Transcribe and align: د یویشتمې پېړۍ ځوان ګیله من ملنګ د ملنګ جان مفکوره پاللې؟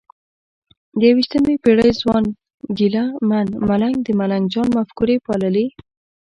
د 0.99 1.01
یویشتمې 1.09 1.55
پېړۍ 1.63 1.91
ځوان 2.01 2.23
ګیله 2.77 3.03
من 3.29 3.47
ملنګ 3.69 3.95
د 4.05 4.07
ملنګ 4.19 4.43
جان 4.53 4.67
مفکوره 4.77 5.15
پاللې؟ 5.25 5.65